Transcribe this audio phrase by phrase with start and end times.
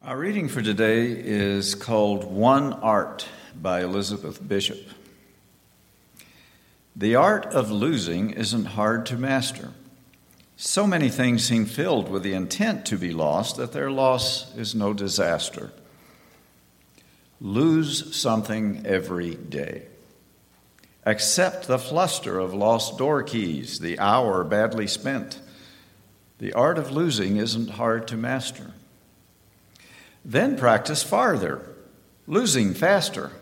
[0.00, 3.26] Our reading for today is called One Art
[3.60, 4.78] by Elizabeth Bishop.
[6.94, 9.72] The art of losing isn't hard to master.
[10.56, 14.72] So many things seem filled with the intent to be lost that their loss is
[14.72, 15.72] no disaster.
[17.40, 19.86] Lose something every day.
[21.04, 25.40] Accept the fluster of lost door keys, the hour badly spent.
[26.38, 28.74] The art of losing isn't hard to master.
[30.24, 31.62] Then practice farther,
[32.26, 33.32] losing faster,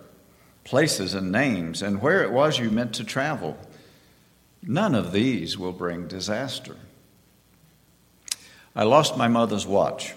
[0.64, 3.56] places and names, and where it was you meant to travel.
[4.62, 6.76] None of these will bring disaster.
[8.74, 10.14] I lost my mother's watch.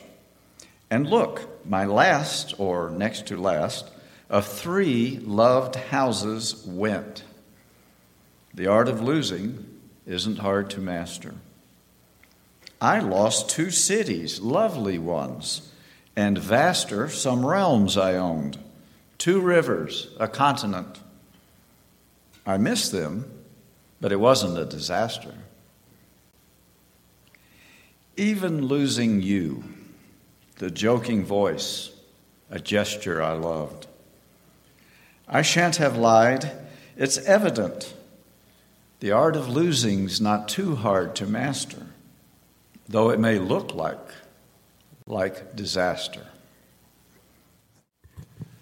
[0.90, 3.90] And look, my last, or next to last,
[4.30, 7.24] of three loved houses went.
[8.54, 9.66] The art of losing
[10.06, 11.36] isn't hard to master.
[12.82, 15.72] I lost two cities, lovely ones
[16.16, 18.58] and vaster some realms I owned,
[19.18, 21.00] two rivers, a continent.
[22.46, 23.32] I missed them,
[24.02, 25.34] but it wasn't a disaster.
[28.18, 29.64] Even losing you,
[30.58, 31.92] the joking voice,
[32.50, 33.88] a gesture I loved.
[35.28, 36.52] I shan't have lied,
[36.98, 37.94] it's evident.
[39.00, 41.86] The art of losing's not too hard to master,
[42.88, 44.00] though it may look like
[45.10, 46.26] like disaster.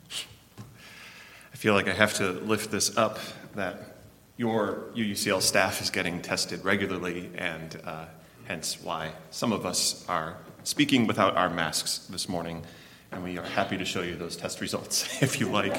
[0.10, 3.20] I feel like I have to lift this up
[3.56, 3.98] that
[4.38, 8.06] your UUCL staff is getting tested regularly, and uh,
[8.46, 12.64] hence why some of us are speaking without our masks this morning,
[13.12, 15.74] and we are happy to show you those test results if you like.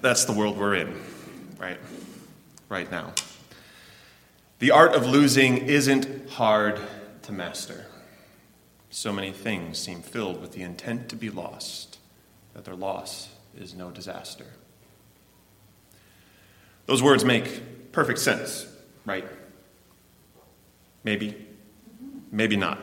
[0.00, 1.00] That's the world we're in,
[1.60, 1.78] right?
[2.68, 3.12] Right now.
[4.58, 6.80] The art of losing isn't hard
[7.22, 7.86] to master.
[8.90, 11.98] So many things seem filled with the intent to be lost
[12.54, 14.46] that their loss is no disaster.
[16.86, 18.66] Those words make perfect sense,
[19.04, 19.26] right?
[21.04, 21.34] Maybe,
[22.32, 22.78] maybe not.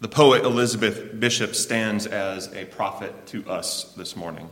[0.00, 4.48] The poet Elizabeth Bishop stands as a prophet to us this morning,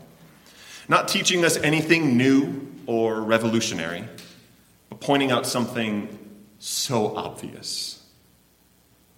[0.89, 4.05] not teaching us anything new or revolutionary,
[4.91, 6.17] but pointing out something
[6.59, 8.00] so obvious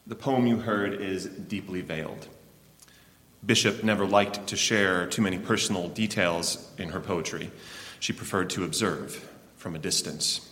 [0.06, 2.28] the poem you heard is deeply veiled.
[3.44, 7.50] Bishop never liked to share too many personal details in her poetry.
[8.00, 10.48] She preferred to observe from a distance.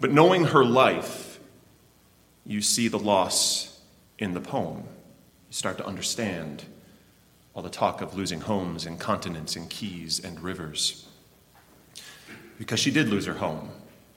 [0.00, 1.38] But knowing her life,
[2.44, 3.80] you see the loss
[4.18, 4.78] in the poem.
[4.78, 6.64] You start to understand
[7.54, 11.06] all the talk of losing homes and continents and keys and rivers.
[12.58, 13.70] Because she did lose her home,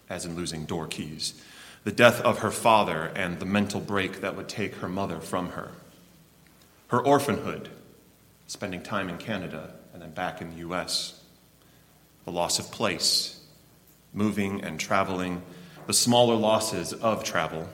[0.10, 1.42] as in losing door keys
[1.86, 5.50] the death of her father and the mental break that would take her mother from
[5.50, 5.72] her,
[6.88, 7.70] her orphanhood,
[8.48, 11.22] spending time in Canada and then back in the US,
[12.26, 13.40] the loss of place,
[14.14, 15.44] moving and traveling,
[15.86, 17.70] the smaller losses of travel,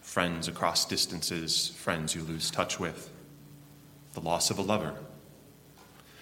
[0.00, 3.10] friends across distances, friends you lose touch with,
[4.14, 4.94] the loss of a lover,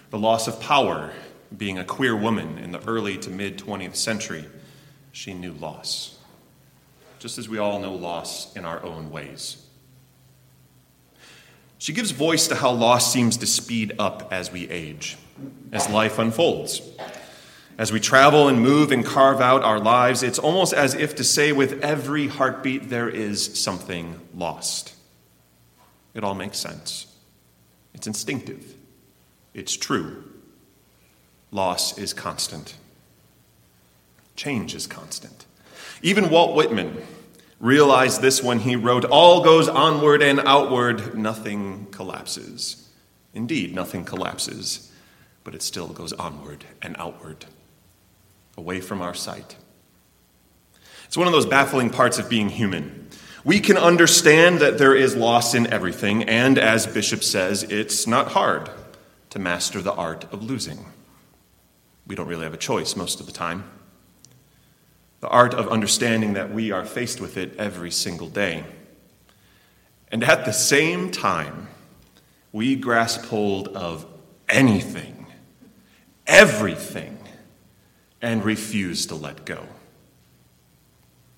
[0.09, 1.13] the loss of power,
[1.55, 4.47] being a queer woman in the early to mid 20th century,
[5.13, 6.18] she knew loss
[7.19, 9.65] just as we all know loss in our own ways.
[11.79, 15.17] She gives voice to how loss seems to speed up as we age,
[15.73, 16.83] as life unfolds.
[17.79, 21.25] As we travel and move and carve out our lives, it's almost as if to
[21.25, 24.95] say with every heartbeat, there is something lost.
[26.15, 27.07] It all makes sense.
[27.95, 28.75] It's instinctive.
[29.55, 30.25] It's true.
[31.53, 32.75] Loss is constant.
[34.35, 35.47] Change is constant.
[36.03, 36.97] Even Walt Whitman
[37.61, 42.89] realized this when he wrote, All goes onward and outward, nothing collapses.
[43.35, 44.93] Indeed, nothing collapses,
[45.45, 47.47] but it still goes onward and outward,
[48.57, 49.57] away from our sight.
[51.07, 53.09] It's one of those baffling parts of being human.
[53.45, 58.33] We can understand that there is loss in everything, and as Bishop says, it's not
[58.33, 58.71] hard
[59.31, 60.87] to master the art of losing.
[62.07, 63.65] We don't really have a choice most of the time
[65.21, 68.65] the art of understanding that we are faced with it every single day.
[70.11, 71.69] And at the same time,
[72.53, 74.07] we grasp hold of
[74.49, 75.27] anything,
[76.27, 77.19] everything,
[78.23, 79.65] and refuse to let go.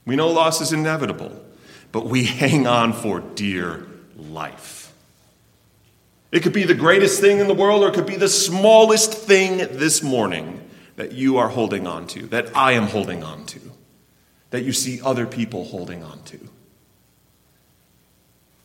[0.06, 1.44] We know loss is inevitable,
[1.92, 3.86] but we hang on for dear
[4.16, 4.92] life.
[6.32, 9.12] It could be the greatest thing in the world, or it could be the smallest
[9.12, 13.69] thing this morning that you are holding on to, that I am holding on to,
[14.50, 16.38] that you see other people holding on to.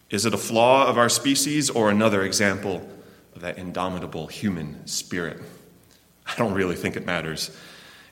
[0.10, 2.88] Is it a flaw of our species or another example
[3.36, 5.42] of that indomitable human spirit?
[6.26, 7.56] I don't really think it matters.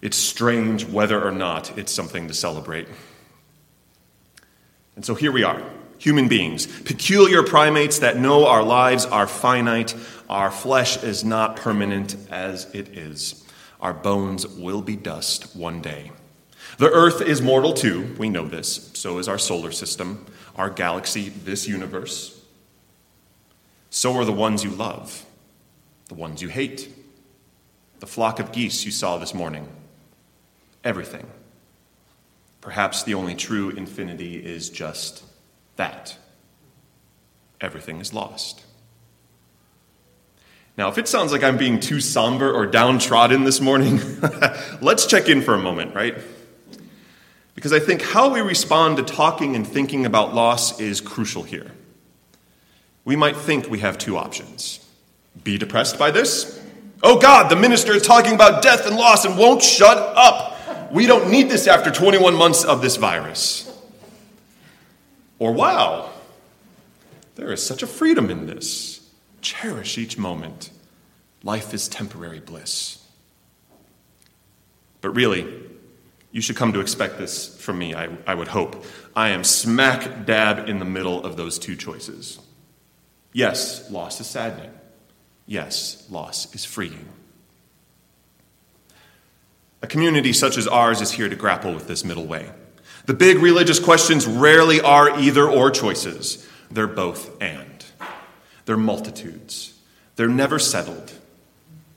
[0.02, 2.88] It's strange whether or not it's something to celebrate.
[4.96, 5.64] And so here we are,
[5.98, 9.96] human beings, peculiar primates that know our lives are finite,
[10.30, 13.44] our flesh is not permanent as it is.
[13.80, 16.12] Our bones will be dust one day.
[16.78, 18.92] The earth is mortal too, we know this.
[18.94, 20.26] So is our solar system,
[20.56, 22.40] our galaxy, this universe.
[23.90, 25.26] So are the ones you love,
[26.08, 26.90] the ones you hate,
[28.00, 29.68] the flock of geese you saw this morning.
[30.84, 31.28] Everything.
[32.60, 35.24] Perhaps the only true infinity is just
[35.76, 36.18] that.
[37.62, 38.64] Everything is lost.
[40.76, 44.00] Now, if it sounds like I'm being too somber or downtrodden this morning,
[44.82, 46.18] let's check in for a moment, right?
[47.64, 51.72] Because I think how we respond to talking and thinking about loss is crucial here.
[53.06, 54.82] We might think we have two options
[55.46, 56.62] be depressed by this.
[57.02, 60.92] Oh God, the minister is talking about death and loss and won't shut up.
[60.92, 63.72] We don't need this after 21 months of this virus.
[65.40, 66.10] Or wow,
[67.36, 69.10] there is such a freedom in this.
[69.40, 70.70] Cherish each moment.
[71.44, 73.02] Life is temporary bliss.
[75.00, 75.64] But really,
[76.34, 78.84] you should come to expect this from me, I, I would hope.
[79.16, 82.40] I am smack dab in the middle of those two choices.
[83.32, 84.72] Yes, loss is saddening.
[85.46, 87.08] Yes, loss is freeing.
[89.84, 92.50] A community such as ours is here to grapple with this middle way.
[93.06, 97.86] The big religious questions rarely are either or choices, they're both and.
[98.66, 99.80] They're multitudes,
[100.16, 101.14] they're never settled.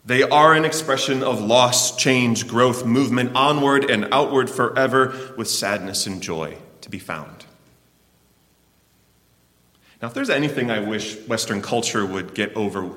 [0.07, 6.07] They are an expression of loss, change, growth, movement, onward and outward forever, with sadness
[6.07, 7.45] and joy to be found.
[10.01, 12.89] Now, if there's anything I wish Western culture would get over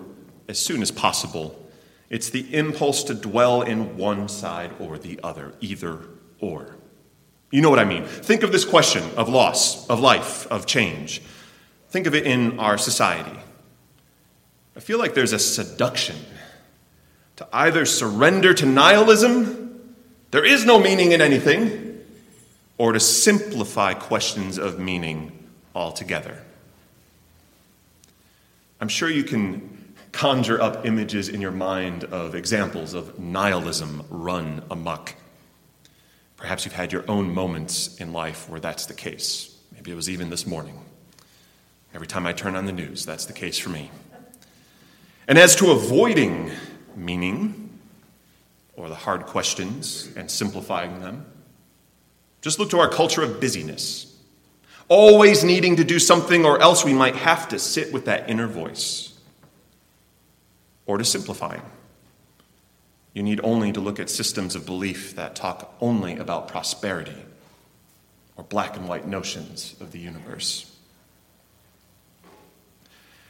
[0.48, 1.60] as soon as possible,
[2.12, 5.98] it's the impulse to dwell in one side or the other, either
[6.40, 6.76] or.
[7.50, 8.06] You know what I mean?
[8.06, 11.24] Think of this question of loss, of life, of change.
[11.90, 13.40] Think of it in our society.
[14.76, 16.16] I feel like there's a seduction
[17.40, 19.96] to either surrender to nihilism,
[20.32, 22.04] there is no meaning in anything,
[22.78, 26.38] or to simplify questions of meaning altogether.
[28.82, 34.62] I'm sure you can conjure up images in your mind of examples of nihilism run
[34.70, 35.16] amok.
[36.36, 39.58] Perhaps you've had your own moments in life where that's the case.
[39.74, 40.78] Maybe it was even this morning.
[41.94, 43.92] Every time I turn on the news, that's the case for me.
[45.26, 46.52] And as to avoiding
[46.96, 47.80] meaning
[48.76, 51.26] or the hard questions and simplifying them.
[52.42, 54.16] Just look to our culture of busyness,
[54.88, 58.48] always needing to do something, or else we might have to sit with that inner
[58.48, 59.18] voice.
[60.86, 61.62] Or to simplifying.
[63.14, 67.26] You need only to look at systems of belief that talk only about prosperity
[68.38, 70.69] or black and white notions of the universe.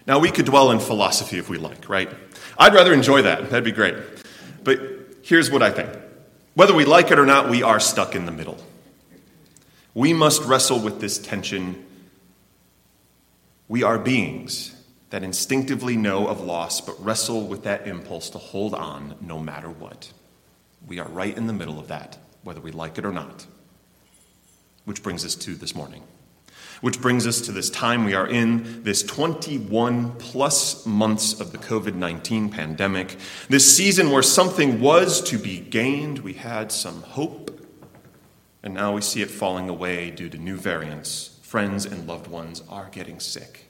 [0.10, 2.10] Now, we could dwell in philosophy if we like, right?
[2.58, 3.52] I'd rather enjoy that.
[3.52, 3.96] That'd be great.
[4.64, 4.80] But
[5.22, 5.88] here's what I think
[6.56, 8.58] whether we like it or not, we are stuck in the middle.
[9.94, 11.86] We must wrestle with this tension.
[13.68, 14.76] We are beings
[15.12, 19.70] that instinctively know of loss, but wrestle with that impulse to hold on no matter
[19.70, 20.12] what.
[20.88, 23.46] We are right in the middle of that, whether we like it or not.
[24.86, 26.02] Which brings us to this morning.
[26.82, 31.58] Which brings us to this time we are in, this 21 plus months of the
[31.58, 33.18] COVID 19 pandemic,
[33.50, 36.20] this season where something was to be gained.
[36.20, 37.68] We had some hope,
[38.64, 41.38] and now we see it falling away due to new variants.
[41.42, 43.66] Friends and loved ones are getting sick.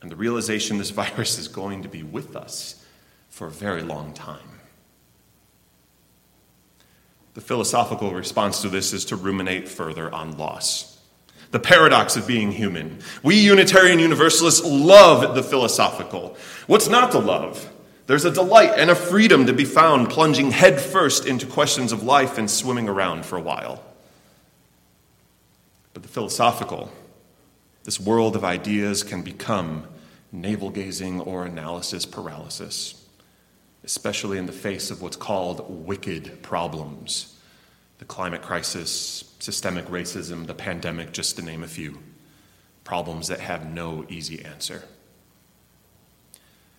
[0.00, 2.82] And the realization this virus is going to be with us
[3.28, 4.60] for a very long time.
[7.34, 10.89] The philosophical response to this is to ruminate further on loss
[11.50, 12.98] the paradox of being human.
[13.22, 16.36] We Unitarian Universalists love the philosophical.
[16.66, 17.72] What's not to love?
[18.06, 22.38] There's a delight and a freedom to be found plunging headfirst into questions of life
[22.38, 23.82] and swimming around for a while.
[25.92, 26.90] But the philosophical,
[27.84, 29.86] this world of ideas can become
[30.32, 33.04] navel gazing or analysis paralysis,
[33.82, 37.39] especially in the face of what's called wicked problems
[38.00, 41.98] the climate crisis, systemic racism, the pandemic, just to name a few.
[42.82, 44.82] Problems that have no easy answer.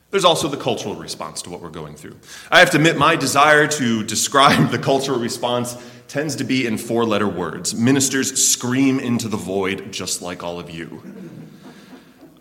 [0.10, 2.18] There's also the cultural response to what we're going through.
[2.50, 6.80] I have to admit, my desire to describe the cultural response tends to be in
[6.80, 7.76] four letter words.
[7.76, 11.04] Ministers scream into the void, just like all of you.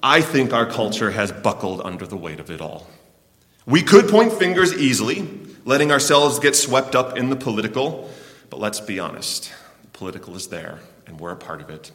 [0.03, 2.87] I think our culture has buckled under the weight of it all.
[3.67, 5.29] We could point fingers easily,
[5.67, 8.11] letting ourselves get swept up in the political,
[8.50, 9.52] but let's be honest
[9.83, 11.92] the political is there, and we're a part of it.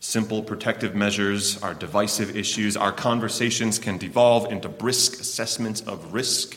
[0.00, 2.74] Simple protective measures are divisive issues.
[2.74, 6.56] Our conversations can devolve into brisk assessments of risk,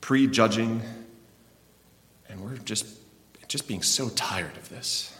[0.00, 0.82] prejudging,
[2.28, 2.86] and we're just,
[3.48, 5.12] just being so tired of this.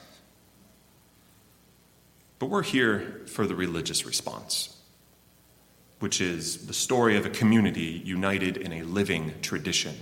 [2.38, 4.76] But we're here for the religious response,
[5.99, 9.96] which is the story of a community united in a living tradition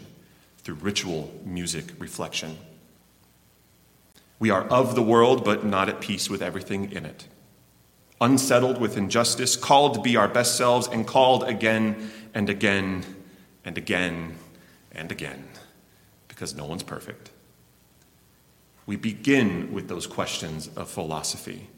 [0.62, 2.56] through ritual, music, reflection.
[4.38, 7.26] We are of the world, but not at peace with everything in it.
[8.20, 13.04] Unsettled with injustice, called to be our best selves, and called again and again
[13.64, 14.36] and again
[14.92, 15.48] and again,
[16.28, 17.30] because no one's perfect.
[18.86, 21.68] We begin with those questions of philosophy,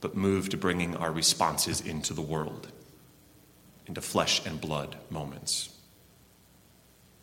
[0.00, 2.68] but move to bringing our responses into the world,
[3.86, 5.70] into flesh and blood moments.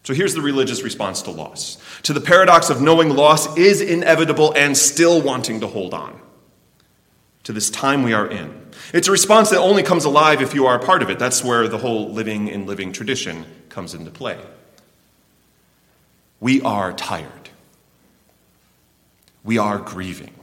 [0.05, 4.53] So here's the religious response to loss to the paradox of knowing loss is inevitable
[4.55, 6.21] and still wanting to hold on
[7.43, 8.67] to this time we are in.
[8.93, 11.17] It's a response that only comes alive if you are a part of it.
[11.17, 14.37] That's where the whole living in living tradition comes into play.
[16.39, 17.49] We are tired.
[19.43, 20.35] We are grieving.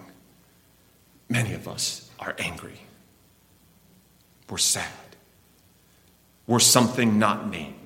[1.29, 2.81] Many of us are angry.
[4.51, 4.91] We're sad.
[6.49, 7.82] We're something not named.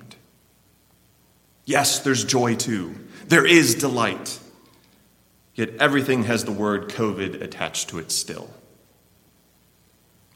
[1.67, 2.95] Yes, there's joy too.
[3.27, 4.39] There is delight.
[5.53, 8.49] Yet everything has the word COVID attached to it still.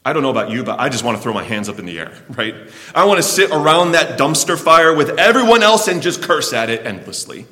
[0.03, 1.85] I don't know about you, but I just want to throw my hands up in
[1.85, 2.55] the air, right?
[2.93, 6.69] I want to sit around that dumpster fire with everyone else and just curse at
[6.69, 7.45] it endlessly.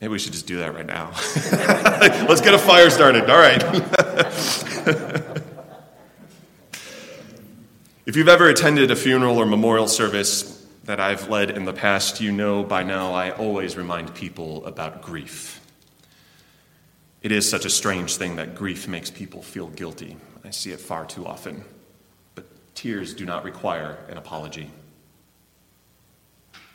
[0.00, 1.10] Maybe we should just do that right now.
[2.26, 3.28] Let's get a fire started.
[3.28, 3.62] All right.
[8.08, 12.22] If you've ever attended a funeral or memorial service that I've led in the past,
[12.22, 15.60] you know by now I always remind people about grief.
[17.20, 20.16] It is such a strange thing that grief makes people feel guilty.
[20.42, 21.66] I see it far too often.
[22.34, 24.70] But tears do not require an apology.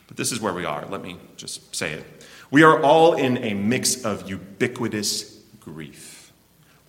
[0.06, 0.86] But this is where we are.
[0.86, 2.06] Let me just say it.
[2.52, 6.32] We are all in a mix of ubiquitous grief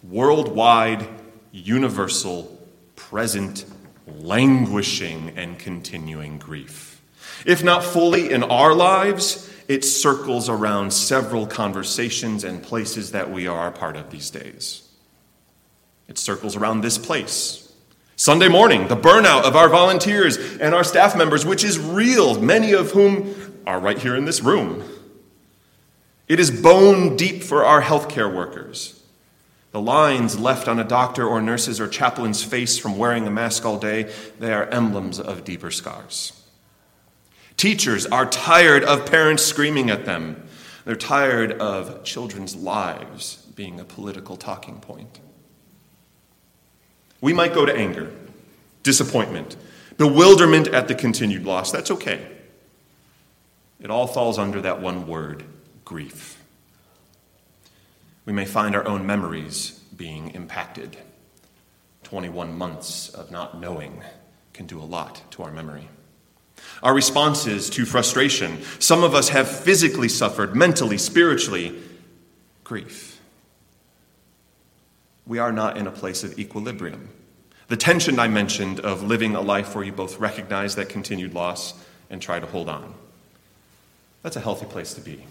[0.02, 1.08] worldwide,
[1.50, 2.60] universal,
[2.94, 3.64] present
[4.06, 7.02] languishing and continuing grief.
[7.46, 13.46] If not fully in our lives, it circles around several conversations and places that we
[13.46, 14.88] are a part of these days.
[16.08, 17.72] It circles around this place.
[18.16, 22.72] Sunday morning, the burnout of our volunteers and our staff members, which is real, many
[22.72, 23.34] of whom
[23.66, 24.84] are right here in this room.
[26.28, 29.02] It is bone deep for our healthcare workers.
[29.74, 33.64] The lines left on a doctor or nurse's or chaplain's face from wearing a mask
[33.64, 36.44] all day, they are emblems of deeper scars.
[37.56, 40.46] Teachers are tired of parents screaming at them.
[40.84, 45.18] They're tired of children's lives being a political talking point.
[47.20, 48.12] We might go to anger,
[48.84, 49.56] disappointment,
[49.98, 51.72] bewilderment at the continued loss.
[51.72, 52.24] That's okay.
[53.80, 55.42] It all falls under that one word
[55.84, 56.43] grief
[58.26, 60.96] we may find our own memories being impacted.
[62.04, 64.02] 21 months of not knowing
[64.52, 65.88] can do a lot to our memory.
[66.82, 71.78] Our responses to frustration, some of us have physically suffered, mentally, spiritually,
[72.62, 73.20] grief.
[75.26, 77.08] We are not in a place of equilibrium.
[77.68, 81.74] The tension I mentioned of living a life where you both recognize that continued loss
[82.10, 82.94] and try to hold on.
[84.22, 85.24] That's a healthy place to be.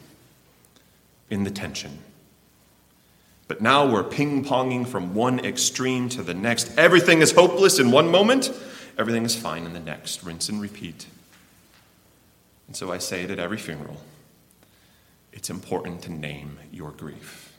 [1.29, 1.99] In the tension.
[3.53, 6.75] But now we're ping ponging from one extreme to the next.
[6.75, 8.51] Everything is hopeless in one moment,
[8.97, 10.23] everything is fine in the next.
[10.23, 11.05] Rinse and repeat.
[12.65, 14.01] And so I say it at every funeral
[15.31, 17.53] it's important to name your grief,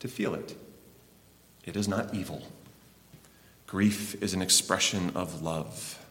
[0.00, 0.54] to feel it.
[1.64, 2.42] It is not evil.
[3.66, 6.04] Grief is an expression of love,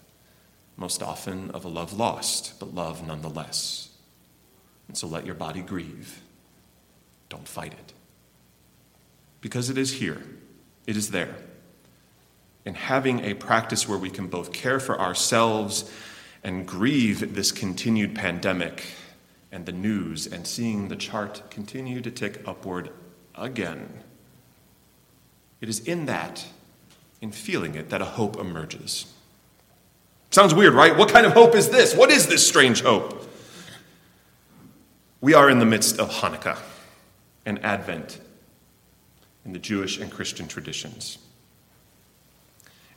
[0.77, 3.89] most often of a love lost, but love nonetheless.
[4.87, 6.21] And so let your body grieve.
[7.29, 7.94] Don't fight it
[9.45, 10.23] because it is here,
[10.87, 11.35] it is there.
[12.65, 15.87] And having a practice where we can both care for ourselves
[16.43, 18.85] and grieve this continued pandemic
[19.51, 22.89] and the news and seeing the chart continue to tick upward
[23.35, 23.87] again.
[25.61, 26.43] It is in that,
[27.21, 29.13] in feeling it, that a hope emerges.
[30.31, 30.97] Sounds weird, right?
[30.97, 31.95] What kind of hope is this?
[31.95, 33.29] What is this strange hope?
[35.21, 36.57] We are in the midst of Hanukkah
[37.45, 38.21] and Advent
[39.45, 41.19] in the Jewish and Christian traditions.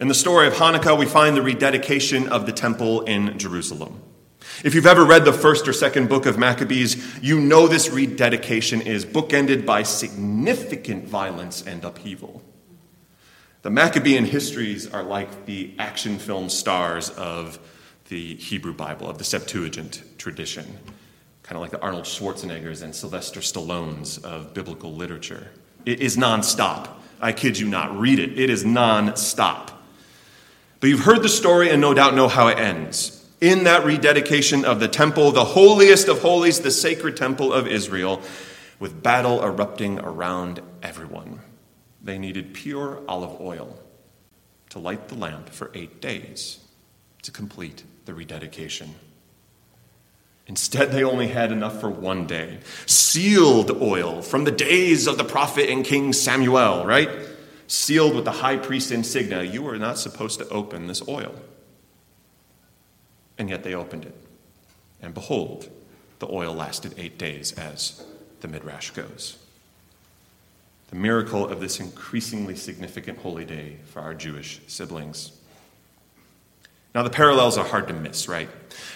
[0.00, 4.00] In the story of Hanukkah, we find the rededication of the temple in Jerusalem.
[4.64, 8.80] If you've ever read the first or second book of Maccabees, you know this rededication
[8.80, 12.42] is bookended by significant violence and upheaval.
[13.62, 17.58] The Maccabean histories are like the action film stars of
[18.08, 20.78] the Hebrew Bible, of the Septuagint tradition,
[21.42, 25.48] kind of like the Arnold Schwarzeneggers and Sylvester Stallones of biblical literature.
[25.84, 26.88] It is nonstop.
[27.20, 27.98] I kid you not.
[27.98, 28.38] Read it.
[28.38, 29.70] It is nonstop.
[30.80, 33.14] But you've heard the story and no doubt know how it ends.
[33.40, 38.20] In that rededication of the temple, the holiest of holies, the sacred temple of Israel,
[38.78, 41.40] with battle erupting around everyone.
[42.02, 43.78] They needed pure olive oil
[44.70, 46.58] to light the lamp for eight days
[47.22, 48.94] to complete the rededication.
[50.48, 52.58] Instead, they only had enough for one day.
[52.86, 57.10] Sealed oil from the days of the prophet and King Samuel, right?
[57.66, 59.42] Sealed with the high priest insignia.
[59.42, 61.34] You were not supposed to open this oil.
[63.36, 64.14] And yet they opened it.
[65.02, 65.68] And behold,
[66.18, 68.02] the oil lasted eight days, as
[68.40, 69.36] the Midrash goes.
[70.88, 75.32] The miracle of this increasingly significant holy day for our Jewish siblings.
[76.98, 78.48] Now, the parallels are hard to miss, right?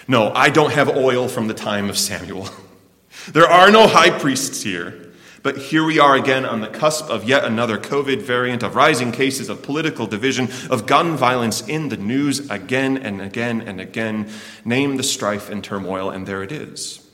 [0.09, 2.49] No, I don't have oil from the time of Samuel.
[3.31, 5.13] there are no high priests here.
[5.41, 9.13] But here we are again on the cusp of yet another COVID variant, of rising
[9.13, 14.29] cases of political division, of gun violence in the news again and again and again.
[14.65, 17.09] Name the strife and turmoil, and there it is.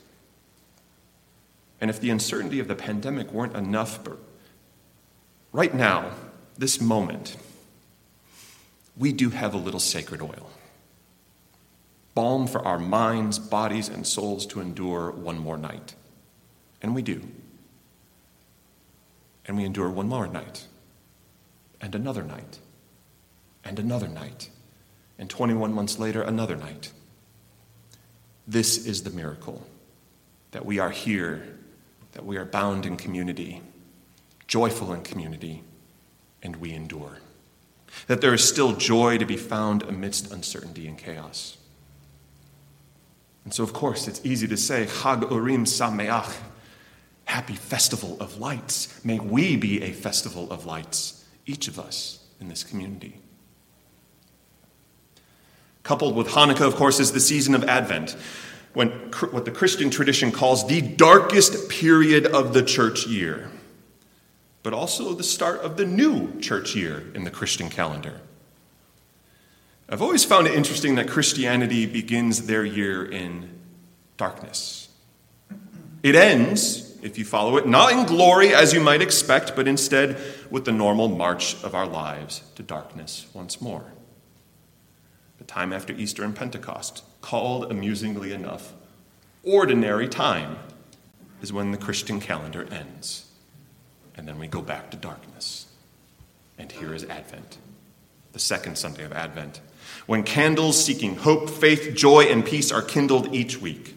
[1.80, 4.00] And if the uncertainty of the pandemic weren't enough,
[5.52, 6.14] right now,
[6.58, 7.38] this moment,
[8.98, 10.50] we do have a little sacred oil
[12.14, 15.96] balm for our minds, bodies, and souls to endure one more night.
[16.82, 17.22] And we do.
[19.46, 20.68] And we endure one more night,
[21.82, 22.60] and another night,
[23.64, 24.50] and another night,
[25.18, 26.92] and 21 months later, another night.
[28.48, 29.66] This is the miracle
[30.52, 31.58] that we are here,
[32.14, 33.62] that we are bound in community,
[34.48, 35.64] joyful in community,
[36.42, 37.20] and we endure.
[38.08, 41.58] That there is still joy to be found amidst uncertainty and chaos.
[43.44, 46.36] And so, of course, it's easy to say, Chag Urim Sameach,
[47.26, 49.04] happy festival of lights.
[49.06, 53.20] May we be a festival of lights, each of us in this community.
[55.84, 58.16] Coupled with Hanukkah, of course, is the season of Advent,
[58.74, 58.90] when,
[59.32, 63.50] what the Christian tradition calls the darkest period of the church year,
[64.62, 68.22] but also the start of the new church year in the Christian calendar.
[69.92, 73.50] I've always found it interesting that Christianity begins their year in
[74.18, 74.88] darkness.
[76.04, 80.22] It ends, if you follow it, not in glory as you might expect, but instead
[80.52, 83.84] with the normal march of our lives to darkness once more.
[85.40, 88.74] The time after Easter and Pentecost, called amusingly enough,
[89.44, 90.58] ordinary time,
[91.42, 93.26] is when the Christian calendar ends.
[94.16, 95.66] And then we go back to darkness.
[96.60, 97.58] And here is Advent,
[98.34, 99.62] the second Sunday of Advent
[100.06, 103.96] when candles seeking hope, faith, joy, and peace are kindled each week.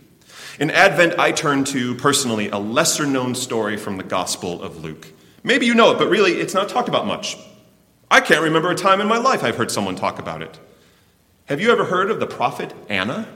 [0.59, 5.09] In Advent, I turn to, personally, a lesser known story from the Gospel of Luke.
[5.43, 7.37] Maybe you know it, but really, it's not talked about much.
[8.11, 10.59] I can't remember a time in my life I've heard someone talk about it.
[11.47, 13.27] Have you ever heard of the prophet Anna?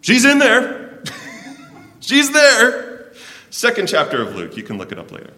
[0.00, 1.02] She's in there.
[2.00, 3.12] She's there.
[3.50, 4.56] Second chapter of Luke.
[4.56, 5.32] You can look it up later.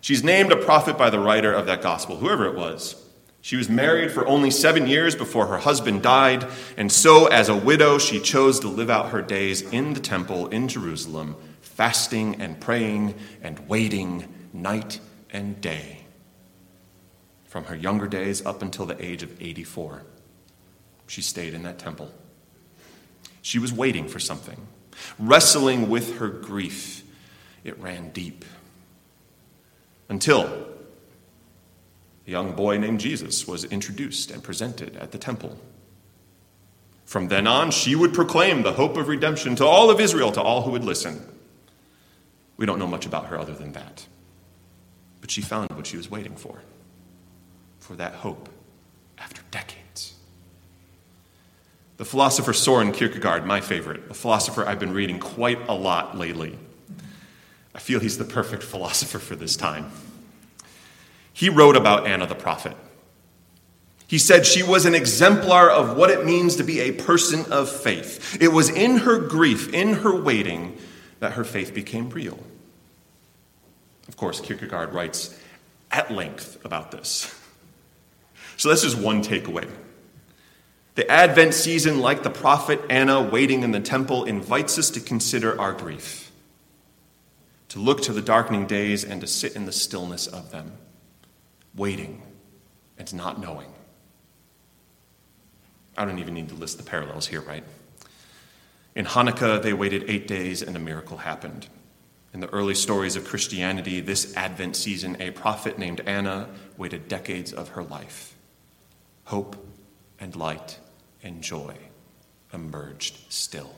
[0.00, 2.94] She's named a prophet by the writer of that gospel, whoever it was.
[3.48, 7.56] She was married for only seven years before her husband died, and so, as a
[7.56, 12.60] widow, she chose to live out her days in the temple in Jerusalem, fasting and
[12.60, 16.00] praying and waiting night and day.
[17.46, 20.02] From her younger days up until the age of 84,
[21.06, 22.12] she stayed in that temple.
[23.40, 24.68] She was waiting for something,
[25.18, 27.02] wrestling with her grief.
[27.64, 28.44] It ran deep.
[30.10, 30.68] Until
[32.28, 35.58] a young boy named Jesus was introduced and presented at the temple.
[37.06, 40.42] From then on, she would proclaim the hope of redemption to all of Israel, to
[40.42, 41.26] all who would listen.
[42.58, 44.06] We don't know much about her other than that.
[45.22, 46.60] But she found what she was waiting for
[47.80, 48.50] for that hope
[49.16, 50.12] after decades.
[51.96, 56.58] The philosopher Soren Kierkegaard, my favorite, a philosopher I've been reading quite a lot lately.
[57.74, 59.90] I feel he's the perfect philosopher for this time.
[61.38, 62.76] He wrote about Anna the prophet.
[64.08, 67.70] He said she was an exemplar of what it means to be a person of
[67.70, 68.36] faith.
[68.42, 70.76] It was in her grief, in her waiting,
[71.20, 72.40] that her faith became real.
[74.08, 75.40] Of course, Kierkegaard writes
[75.92, 77.32] at length about this.
[78.56, 79.70] So that's just one takeaway.
[80.96, 85.60] The Advent season, like the prophet Anna waiting in the temple, invites us to consider
[85.60, 86.32] our grief,
[87.68, 90.72] to look to the darkening days and to sit in the stillness of them,
[91.74, 92.22] waiting
[92.98, 93.72] and not knowing.
[95.96, 97.64] I don't even need to list the parallels here, right?
[98.94, 101.68] In Hanukkah, they waited eight days and a miracle happened.
[102.34, 107.52] In the early stories of Christianity, this Advent season, a prophet named Anna waited decades
[107.52, 108.34] of her life.
[109.24, 109.56] Hope
[110.20, 110.78] and light
[111.22, 111.76] and joy
[112.52, 113.74] emerged still.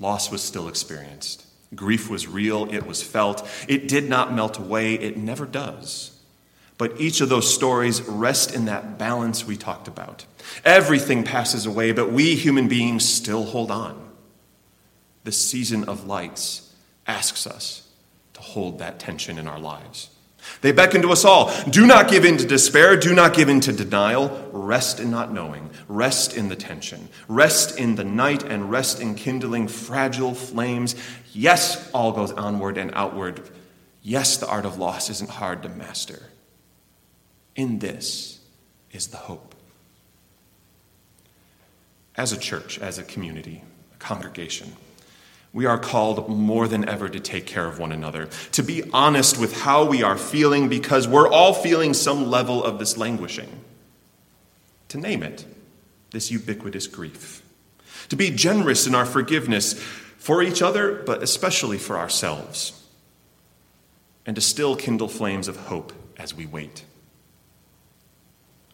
[0.00, 1.46] Loss was still experienced.
[1.74, 3.48] Grief was real, it was felt.
[3.68, 6.18] It did not melt away, it never does.
[6.78, 10.26] But each of those stories rest in that balance we talked about.
[10.64, 14.10] Everything passes away, but we human beings still hold on.
[15.24, 16.74] The season of lights
[17.06, 17.88] asks us
[18.34, 20.10] to hold that tension in our lives.
[20.60, 23.60] They beckon to us all do not give in to despair, do not give in
[23.60, 24.50] to denial.
[24.52, 29.14] Rest in not knowing, rest in the tension, rest in the night, and rest in
[29.14, 30.96] kindling fragile flames.
[31.32, 33.48] Yes, all goes onward and outward.
[34.02, 36.22] Yes, the art of loss isn't hard to master.
[37.56, 38.40] In this
[38.90, 39.54] is the hope.
[42.16, 43.62] As a church, as a community,
[43.94, 44.72] a congregation,
[45.52, 49.38] we are called more than ever to take care of one another, to be honest
[49.38, 53.60] with how we are feeling because we're all feeling some level of this languishing.
[54.88, 55.44] To name it,
[56.10, 57.42] this ubiquitous grief.
[58.08, 59.82] To be generous in our forgiveness
[60.22, 62.80] for each other, but especially for ourselves.
[64.24, 66.84] And to still kindle flames of hope as we wait.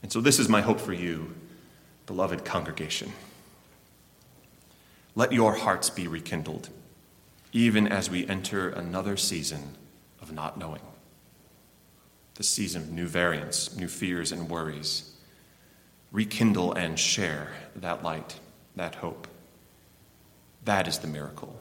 [0.03, 1.35] And so, this is my hope for you,
[2.05, 3.15] beloved congregation.
[5.15, 6.69] Let your hearts be rekindled,
[7.55, 9.75] even as we enter another season
[10.21, 10.83] of not knowing.
[12.35, 15.15] The season of new variants, new fears, and worries.
[16.13, 18.39] Rekindle and share that light,
[18.77, 19.27] that hope.
[20.69, 21.57] That is the miracle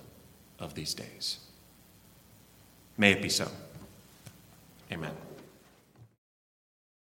[0.59, 1.39] of these days.
[2.97, 3.49] May it be so.
[4.91, 5.13] Amen.